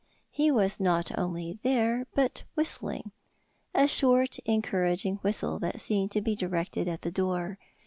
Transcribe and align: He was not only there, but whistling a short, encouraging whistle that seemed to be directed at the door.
He 0.31 0.49
was 0.49 0.79
not 0.79 1.15
only 1.15 1.59
there, 1.61 2.07
but 2.15 2.43
whistling 2.55 3.11
a 3.75 3.87
short, 3.87 4.39
encouraging 4.47 5.17
whistle 5.17 5.59
that 5.59 5.79
seemed 5.79 6.09
to 6.13 6.21
be 6.21 6.35
directed 6.35 6.87
at 6.87 7.03
the 7.03 7.11
door. 7.11 7.59